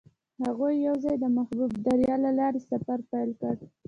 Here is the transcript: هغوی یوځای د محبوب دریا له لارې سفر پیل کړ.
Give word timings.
هغوی 0.45 0.73
یوځای 0.87 1.15
د 1.19 1.25
محبوب 1.37 1.71
دریا 1.87 2.15
له 2.25 2.31
لارې 2.39 2.59
سفر 2.71 2.99
پیل 3.11 3.29
کړ. 3.41 3.55